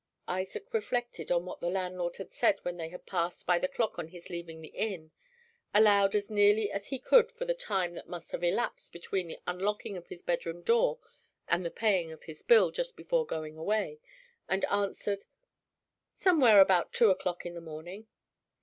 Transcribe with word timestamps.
Isaac 0.27 0.73
reflected 0.73 1.31
on 1.31 1.45
what 1.45 1.59
the 1.59 1.69
landlord 1.69 2.17
had 2.17 2.33
said 2.33 2.57
when 2.65 2.77
they 2.77 2.89
had 2.89 3.05
passed 3.05 3.45
by 3.45 3.59
the 3.59 3.67
clock 3.67 3.99
on 3.99 4.07
his 4.07 4.31
leaving 4.31 4.59
the 4.59 4.69
inn; 4.69 5.11
allowed 5.75 6.15
as 6.15 6.27
nearly 6.31 6.71
as 6.71 6.87
he 6.87 6.97
could 6.97 7.31
for 7.31 7.45
the 7.45 7.53
time 7.53 7.93
that 7.93 8.09
must 8.09 8.31
have 8.31 8.43
elapsed 8.43 8.91
between 8.93 9.27
the 9.27 9.37
unlocking 9.45 9.97
of 9.97 10.07
his 10.07 10.23
bedroom 10.23 10.63
door 10.63 10.97
and 11.47 11.63
the 11.63 11.69
paying 11.69 12.11
of 12.11 12.23
his 12.23 12.41
bill 12.41 12.71
just 12.71 12.95
before 12.97 13.27
going 13.27 13.55
away, 13.57 13.99
and 14.49 14.65
answered: 14.71 15.25
"Somewhere 16.15 16.61
about 16.61 16.93
two 16.93 17.11
o'clock 17.11 17.45
in 17.45 17.53
the 17.53 17.61
morning." 17.61 18.07